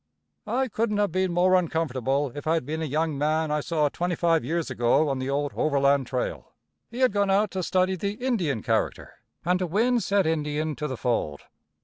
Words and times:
I 0.47 0.67
couldn't 0.67 0.97
have 0.97 1.11
been 1.11 1.31
more 1.31 1.53
uncomfortable 1.53 2.31
if 2.33 2.47
I'd 2.47 2.65
been 2.65 2.81
a 2.81 2.85
young 2.85 3.19
man 3.19 3.51
I 3.51 3.59
saw 3.59 3.87
twenty 3.87 4.15
five 4.15 4.43
years 4.43 4.71
ago 4.71 5.07
on 5.09 5.19
the 5.19 5.29
old 5.29 5.51
overland 5.55 6.07
trail. 6.07 6.53
He 6.89 7.01
had 7.01 7.13
gone 7.13 7.29
out 7.29 7.51
to 7.51 7.61
study 7.61 7.95
the 7.95 8.13
Indian 8.13 8.63
character, 8.63 9.13
and 9.45 9.59
to 9.59 9.67
win 9.67 9.99
said 9.99 10.25
Indian 10.25 10.75
to 10.77 10.87
the 10.87 10.97
fold. 10.97 11.41